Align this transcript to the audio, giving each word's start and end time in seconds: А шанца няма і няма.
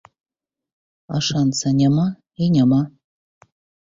А 1.15 1.19
шанца 1.27 1.73
няма 1.81 2.07
і 2.47 2.49
няма. 2.57 2.81